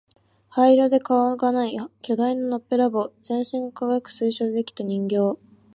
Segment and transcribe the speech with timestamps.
[0.49, 5.37] 灰色で顔がない巨大なのっぺらぼう、全身が輝く水晶で出来た人形、